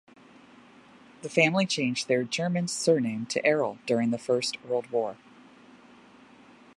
The 1.21 1.29
family 1.29 1.67
changed 1.67 2.07
their 2.07 2.23
German 2.23 2.67
surname 2.67 3.27
to 3.27 3.41
Erroll 3.45 3.77
during 3.85 4.09
the 4.09 4.17
First 4.17 4.59
World 4.65 4.89
War. 4.89 5.15